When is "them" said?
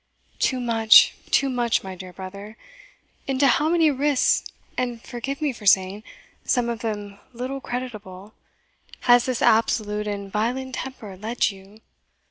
6.79-7.19